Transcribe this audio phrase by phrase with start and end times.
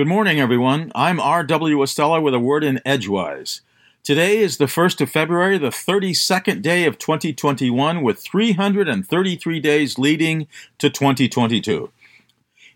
[0.00, 0.92] Good morning, everyone.
[0.94, 1.76] I'm R.W.
[1.76, 3.60] Estela with a word in Edgewise.
[4.02, 10.48] Today is the 1st of February, the 32nd day of 2021, with 333 days leading
[10.78, 11.90] to 2022.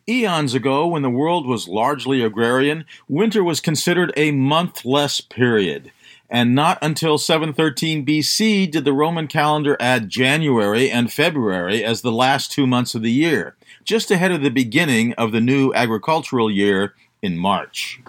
[0.07, 5.93] Eons ago, when the world was largely agrarian, winter was considered a month-less period.
[6.29, 12.13] And not until 713 BC did the Roman calendar add January and February as the
[12.13, 16.51] last two months of the year, just ahead of the beginning of the new agricultural
[16.51, 16.93] year
[17.25, 18.01] in March.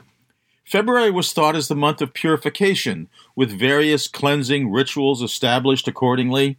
[0.65, 6.57] February was thought as the month of purification, with various cleansing rituals established accordingly.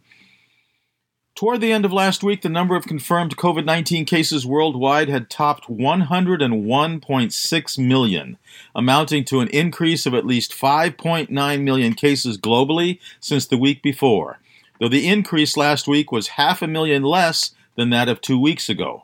[1.35, 5.29] Toward the end of last week, the number of confirmed COVID 19 cases worldwide had
[5.29, 8.39] topped 101.6 million,
[8.73, 14.39] amounting to an increase of at least 5.9 million cases globally since the week before,
[14.79, 18.67] though the increase last week was half a million less than that of two weeks
[18.67, 19.03] ago.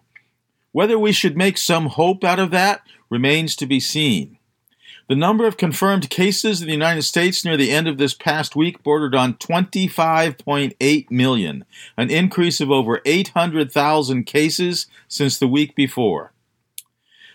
[0.72, 2.82] Whether we should make some hope out of that
[3.14, 4.40] remains to be seen.
[5.08, 8.56] The number of confirmed cases in the United States near the end of this past
[8.56, 11.64] week bordered on 25.8 million,
[11.96, 16.32] an increase of over 800,000 cases since the week before.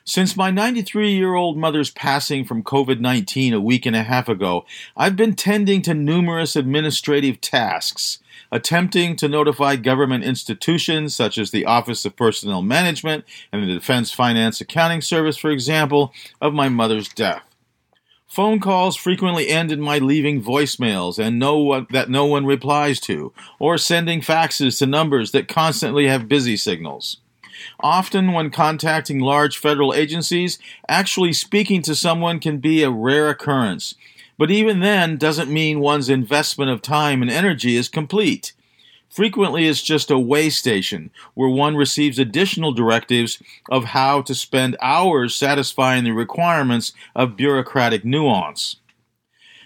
[0.04, 4.28] Since my 93 year old mother's passing from COVID 19 a week and a half
[4.28, 8.18] ago, I've been tending to numerous administrative tasks,
[8.50, 14.10] attempting to notify government institutions such as the Office of Personnel Management and the Defense
[14.12, 17.42] Finance Accounting Service, for example, of my mother's death.
[18.26, 23.00] Phone calls frequently end in my leaving voicemails and no one, that no one replies
[23.00, 27.18] to, or sending faxes to numbers that constantly have busy signals.
[27.80, 33.94] Often, when contacting large federal agencies, actually speaking to someone can be a rare occurrence.
[34.38, 38.52] But even then, doesn't mean one's investment of time and energy is complete.
[39.10, 44.76] Frequently, it's just a way station where one receives additional directives of how to spend
[44.80, 48.76] hours satisfying the requirements of bureaucratic nuance.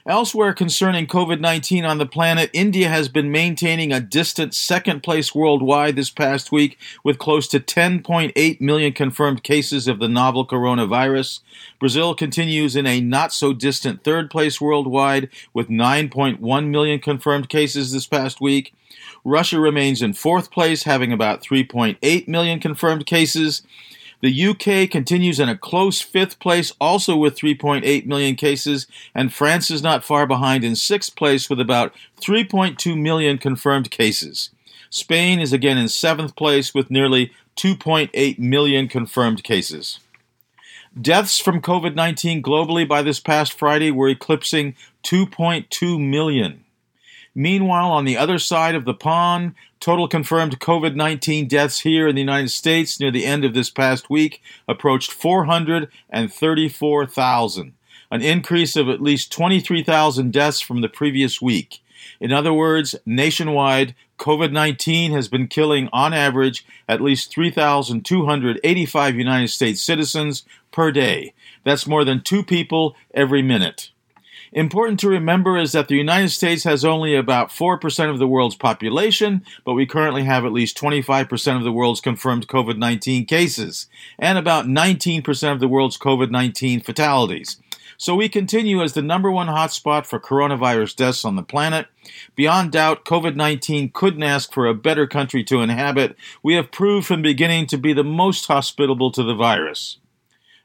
[0.05, 5.33] Elsewhere concerning COVID 19 on the planet, India has been maintaining a distant second place
[5.33, 11.39] worldwide this past week with close to 10.8 million confirmed cases of the novel coronavirus.
[11.79, 17.93] Brazil continues in a not so distant third place worldwide with 9.1 million confirmed cases
[17.93, 18.75] this past week.
[19.25, 23.63] Russia remains in fourth place, having about 3.8 million confirmed cases.
[24.23, 29.69] The UK continues in a close fifth place, also with 3.8 million cases, and France
[29.69, 34.51] is not far behind in sixth place with about 3.2 million confirmed cases.
[34.91, 39.99] Spain is again in seventh place with nearly 2.8 million confirmed cases.
[41.01, 46.65] Deaths from COVID 19 globally by this past Friday were eclipsing 2.2 million.
[47.35, 52.15] Meanwhile, on the other side of the pond, total confirmed COVID 19 deaths here in
[52.15, 57.73] the United States near the end of this past week approached 434,000,
[58.11, 61.79] an increase of at least 23,000 deaths from the previous week.
[62.21, 69.49] In other words, nationwide, COVID 19 has been killing on average at least 3,285 United
[69.49, 71.33] States citizens per day.
[71.65, 73.89] That's more than two people every minute.
[74.53, 78.55] Important to remember is that the United States has only about 4% of the world's
[78.55, 83.87] population, but we currently have at least 25% of the world's confirmed COVID 19 cases,
[84.19, 87.57] and about 19% of the world's COVID 19 fatalities.
[87.97, 91.87] So we continue as the number one hotspot for coronavirus deaths on the planet.
[92.35, 96.15] Beyond doubt, COVID 19 couldn't ask for a better country to inhabit.
[96.43, 99.97] We have proved from beginning to be the most hospitable to the virus.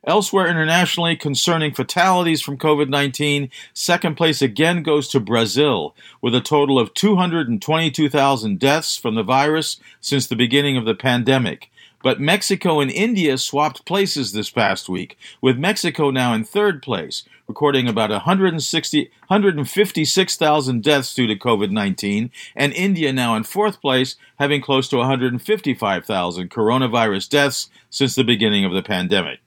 [0.05, 6.41] Elsewhere internationally, concerning fatalities from COVID 19, second place again goes to Brazil, with a
[6.41, 11.71] total of 222,000 deaths from the virus since the beginning of the pandemic.
[12.03, 17.23] But Mexico and India swapped places this past week, with Mexico now in third place,
[17.47, 24.15] recording about 160, 156,000 deaths due to COVID 19, and India now in fourth place,
[24.37, 29.39] having close to 155,000 coronavirus deaths since the beginning of the pandemic.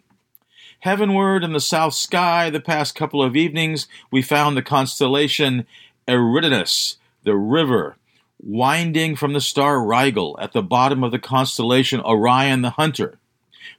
[0.81, 5.67] Heavenward in the south sky, the past couple of evenings, we found the constellation
[6.09, 7.97] Eridanus, the river,
[8.43, 13.19] winding from the star Rigel at the bottom of the constellation Orion the Hunter.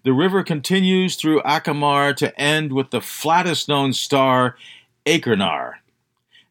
[0.04, 4.56] The river continues through Acamar to end with the flattest known star,
[5.08, 5.74] Achernar.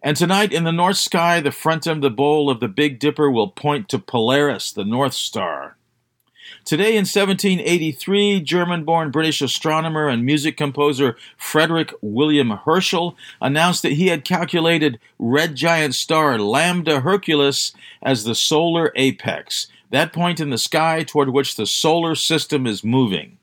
[0.02, 3.30] And tonight in the north sky, the front of the bowl of the Big Dipper
[3.30, 5.76] will point to Polaris, the North Star.
[6.64, 13.92] Today in 1783, German born British astronomer and music composer Frederick William Herschel announced that
[13.92, 17.72] he had calculated red giant star Lambda Herculis
[18.02, 22.84] as the solar apex, that point in the sky toward which the solar system is
[22.84, 23.38] moving.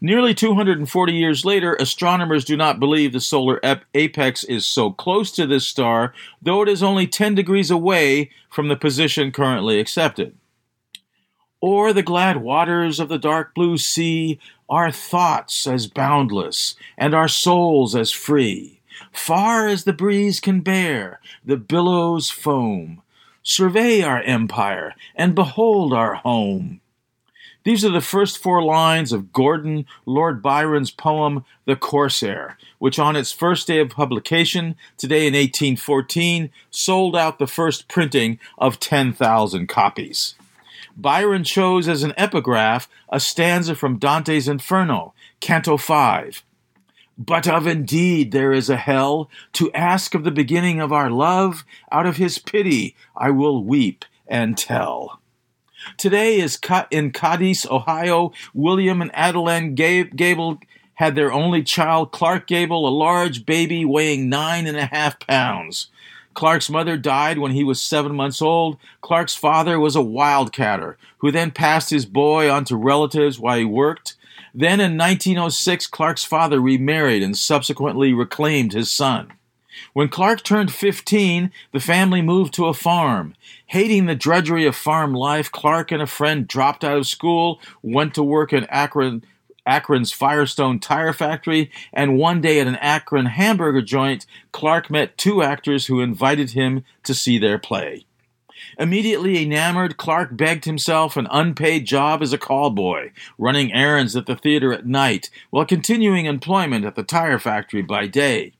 [0.00, 3.60] Nearly 240 years later, astronomers do not believe the solar
[3.94, 8.68] apex is so close to this star, though it is only 10 degrees away from
[8.68, 10.34] the position currently accepted.
[11.62, 17.28] O'er the glad waters of the dark blue sea, our thoughts as boundless, and our
[17.28, 18.80] souls as free.
[19.12, 23.02] Far as the breeze can bear, the billows foam.
[23.42, 26.80] Survey our empire, and behold our home.
[27.62, 33.16] These are the first four lines of Gordon Lord Byron's poem, The Corsair, which on
[33.16, 39.66] its first day of publication, today in 1814, sold out the first printing of 10,000
[39.68, 40.36] copies.
[41.00, 46.42] Byron chose as an epigraph a stanza from Dante's Inferno, Canto 5.
[47.16, 51.64] But of indeed there is a hell, to ask of the beginning of our love,
[51.90, 55.20] out of his pity I will weep and tell.
[55.96, 58.32] Today is cut in Cadiz, Ohio.
[58.52, 60.60] William and Adeline Gable
[60.94, 65.88] had their only child, Clark Gable, a large baby weighing nine and a half pounds.
[66.34, 68.78] Clark's mother died when he was seven months old.
[69.00, 73.64] Clark's father was a wildcatter who then passed his boy on to relatives while he
[73.64, 74.14] worked.
[74.54, 79.32] Then in 1906, Clark's father remarried and subsequently reclaimed his son.
[79.92, 83.34] When Clark turned 15, the family moved to a farm.
[83.66, 88.14] Hating the drudgery of farm life, Clark and a friend dropped out of school, went
[88.14, 89.24] to work in Akron,
[89.66, 95.42] Akron's Firestone Tire Factory, and one day at an Akron hamburger joint, Clark met two
[95.42, 98.04] actors who invited him to see their play.
[98.78, 104.36] Immediately enamored, Clark begged himself an unpaid job as a callboy, running errands at the
[104.36, 108.52] theater at night, while continuing employment at the tire factory by day.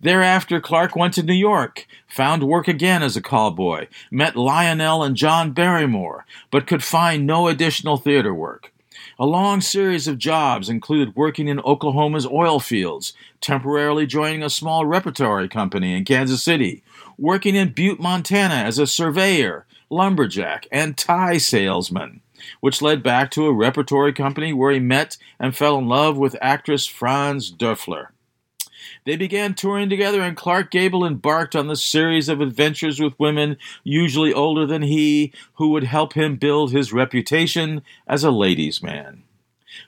[0.00, 5.16] Thereafter, Clark went to New York, found work again as a callboy, met Lionel and
[5.16, 8.71] John Barrymore, but could find no additional theater work.
[9.22, 14.84] A long series of jobs included working in Oklahoma's oil fields, temporarily joining a small
[14.84, 16.82] repertory company in Kansas City,
[17.16, 22.20] working in Butte, Montana as a surveyor, lumberjack, and tie salesman,
[22.58, 26.34] which led back to a repertory company where he met and fell in love with
[26.42, 28.08] actress Franz Dörfler.
[29.04, 33.56] They began touring together, and Clark Gable embarked on the series of adventures with women,
[33.82, 39.24] usually older than he, who would help him build his reputation as a ladies' man.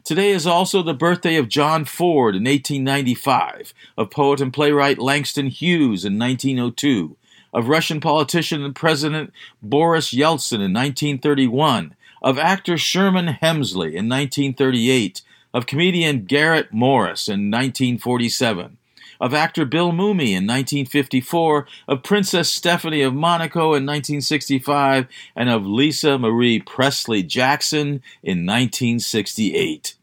[0.03, 5.47] Today is also the birthday of John Ford in 1895, of poet and playwright Langston
[5.47, 7.17] Hughes in 1902,
[7.53, 9.33] of Russian politician and President
[9.63, 15.23] Boris Yeltsin in 1931, of actor Sherman Hemsley in 1938,
[15.53, 18.79] of comedian Garrett Morris in 1947,
[19.21, 25.07] of actor Bill Mumy in 1954, of Princess Stephanie of Monaco in 1965,
[25.37, 29.95] and of Lisa Marie Presley Jackson in 1968.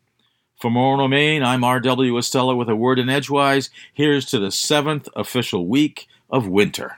[0.60, 2.14] From Orono, Maine, I'm R.W.
[2.14, 3.72] Estela with a word in Edgewise.
[3.94, 6.98] Here's to the seventh official week of winter.